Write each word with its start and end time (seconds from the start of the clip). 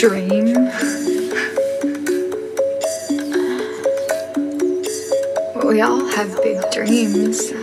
dream. 0.00 0.46
We 5.66 5.82
all 5.82 6.06
have 6.06 6.42
big 6.42 6.58
dreams. 6.72 7.59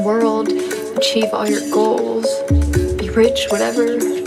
world, 0.00 0.48
achieve 0.96 1.32
all 1.32 1.48
your 1.48 1.68
goals, 1.70 2.26
be 2.98 3.10
rich, 3.10 3.46
whatever. 3.50 4.21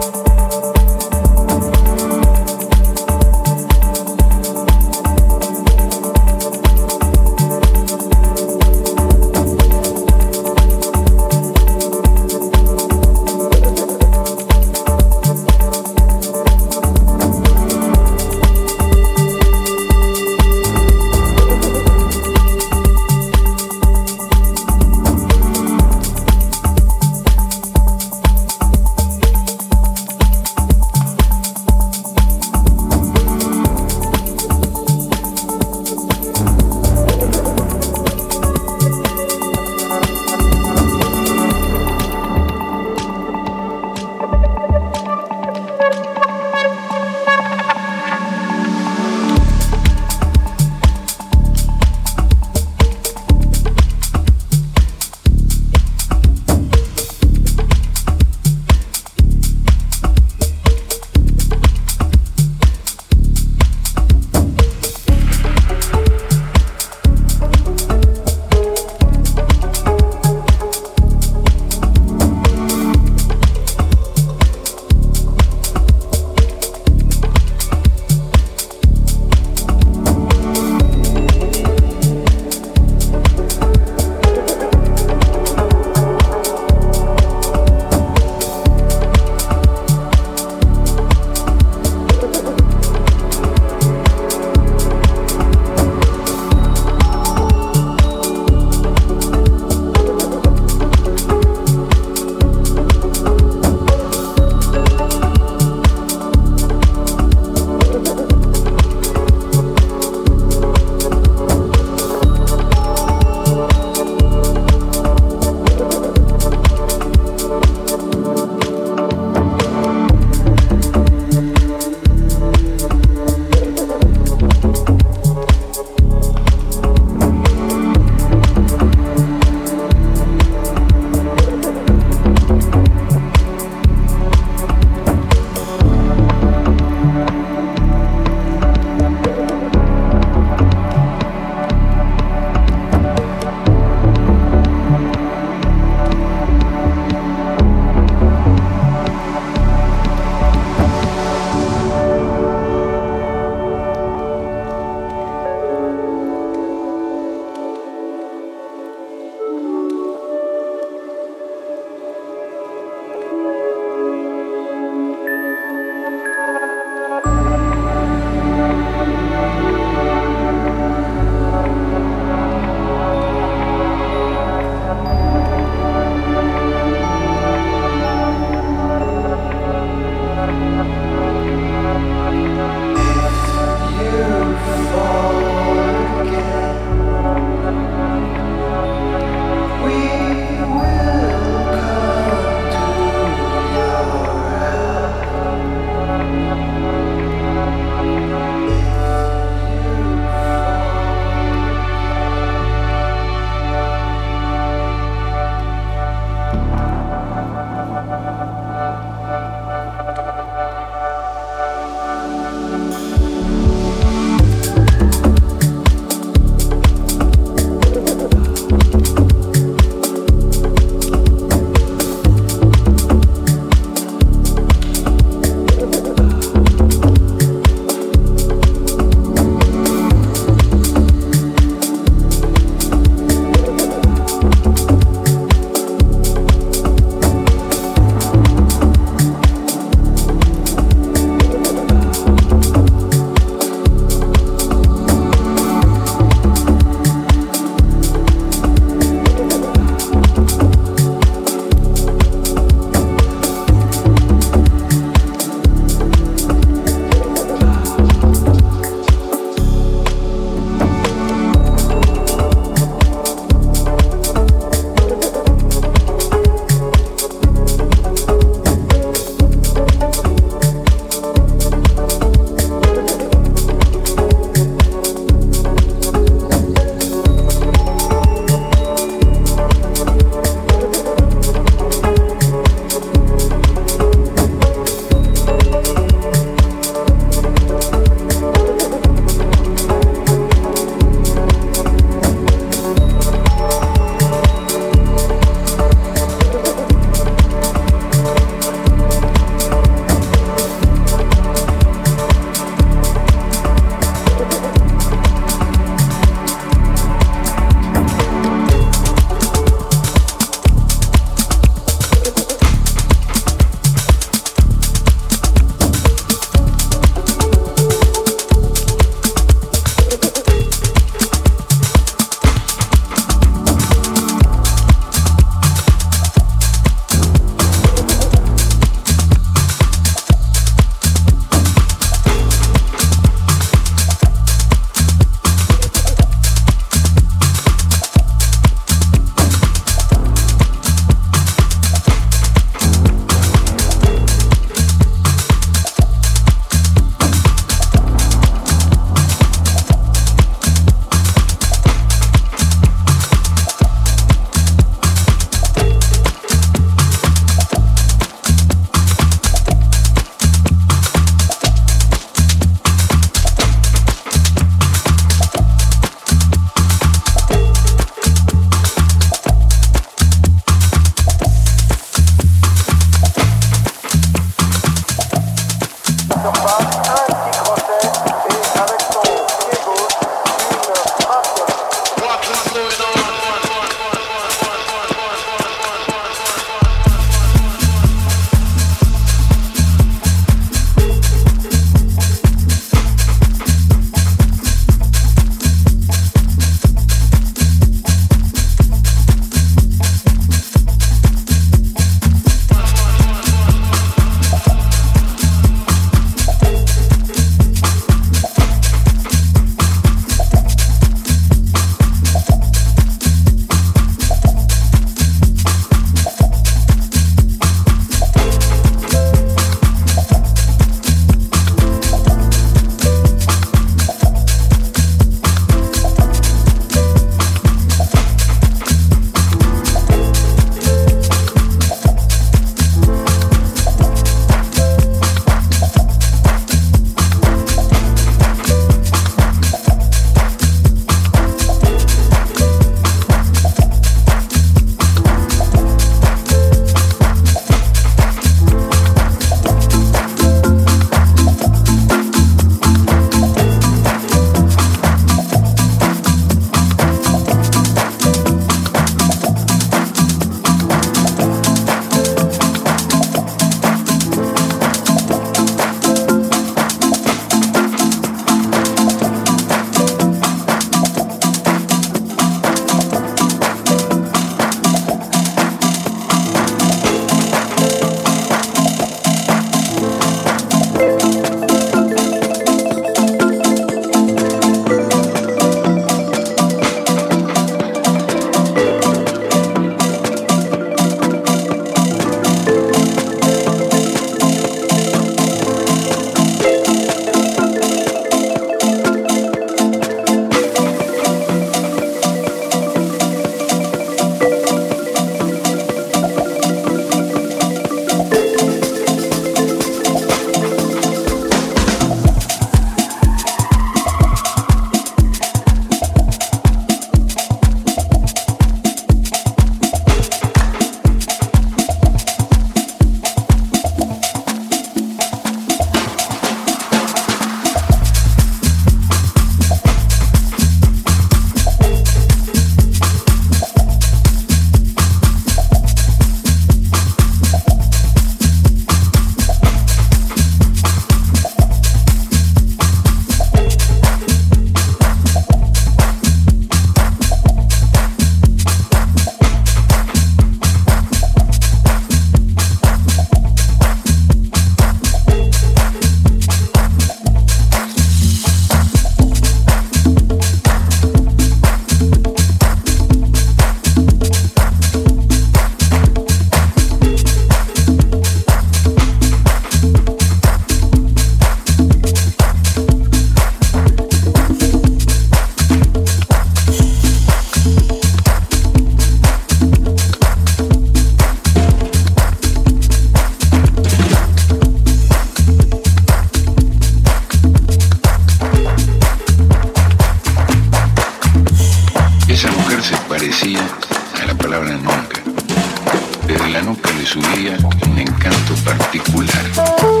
Oh. 599.57 600.00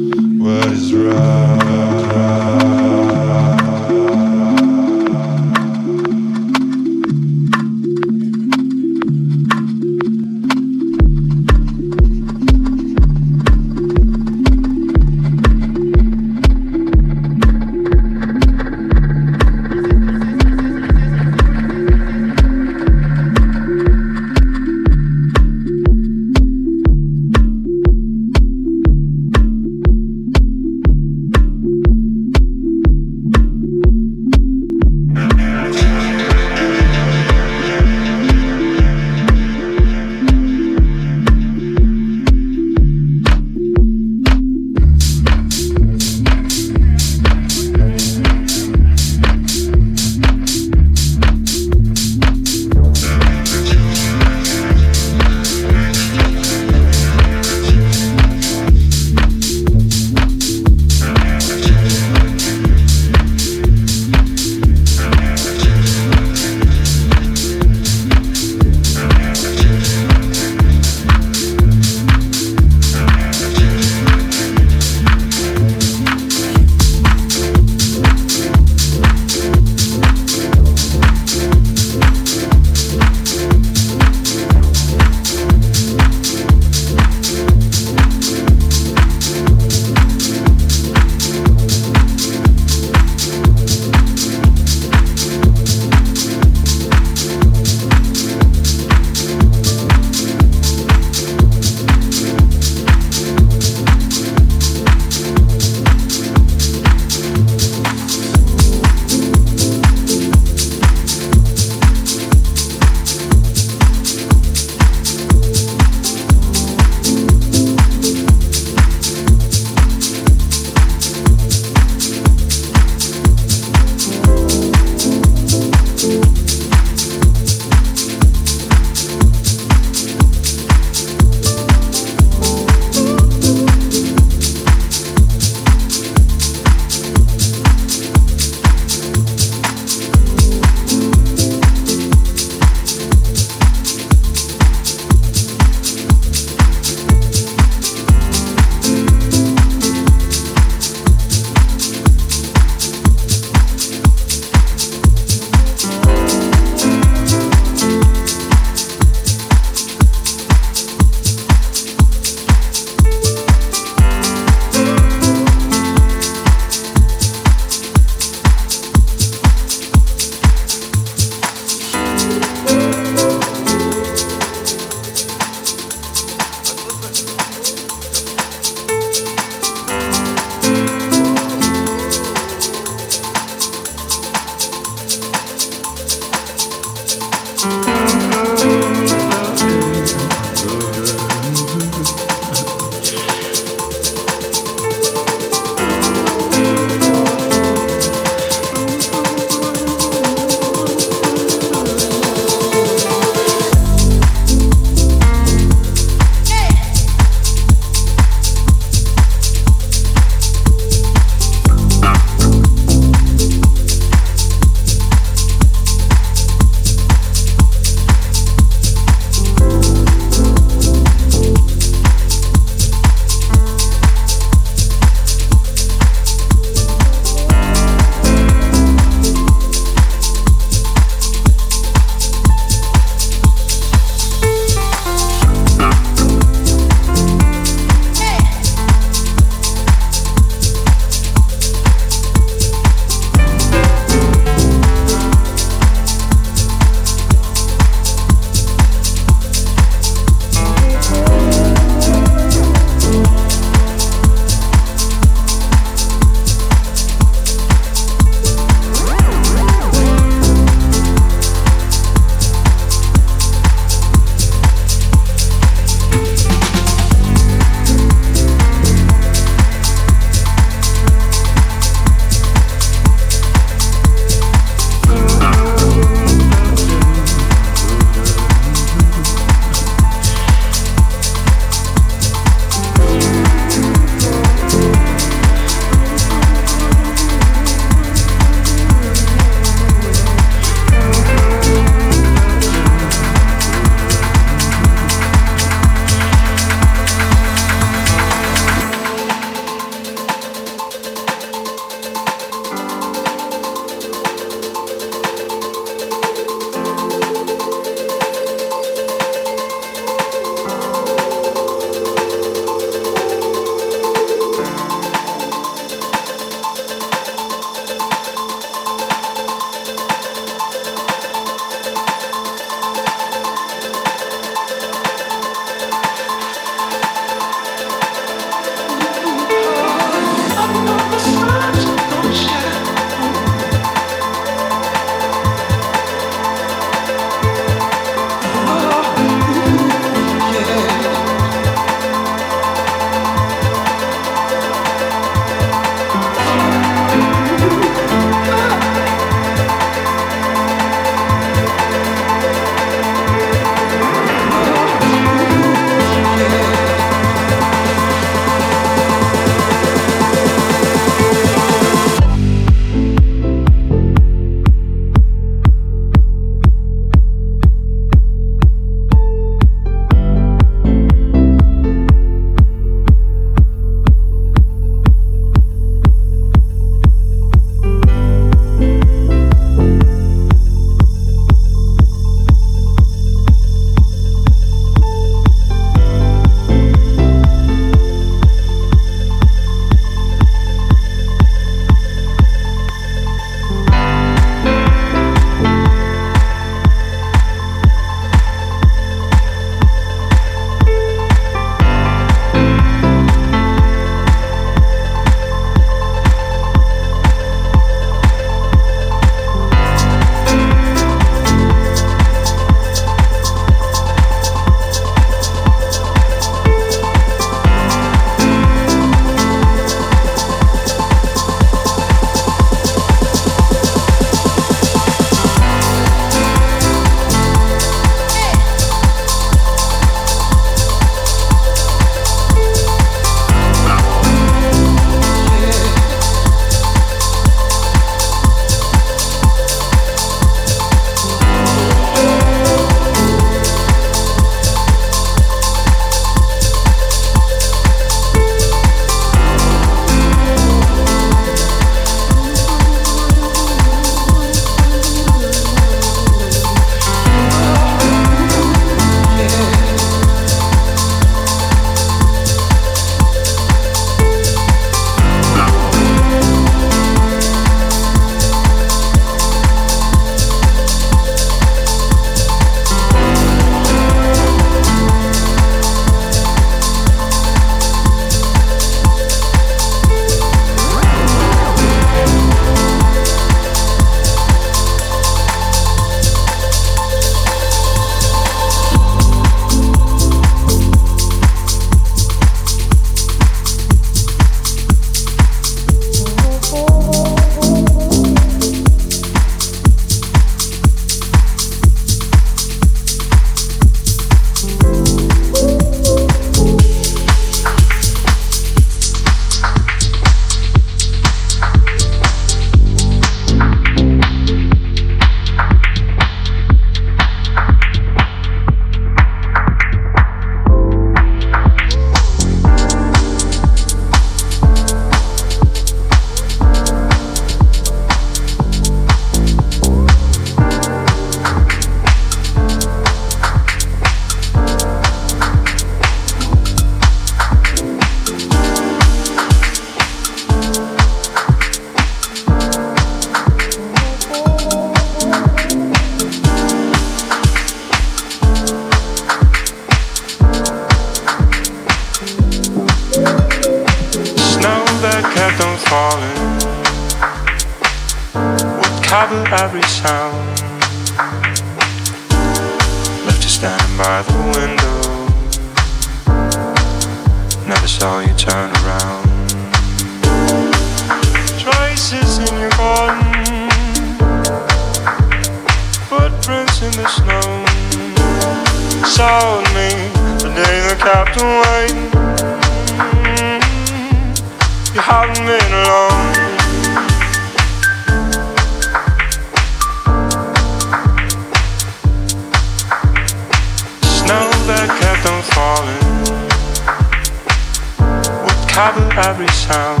cover 598.78 599.12
every 599.28 599.48
sound. 599.48 600.00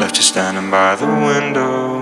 Left 0.00 0.16
you 0.16 0.22
standing 0.22 0.68
by 0.68 0.96
the 0.96 1.06
window. 1.06 2.00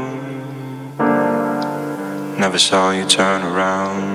Never 2.39 2.59
saw 2.59 2.93
you 2.93 3.05
turn 3.05 3.43
around. 3.43 4.14